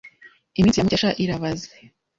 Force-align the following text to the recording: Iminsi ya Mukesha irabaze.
Iminsi 0.59 0.77
ya 0.77 0.85
Mukesha 0.85 1.09
irabaze. 1.23 1.69